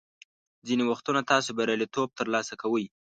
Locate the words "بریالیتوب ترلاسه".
1.57-2.53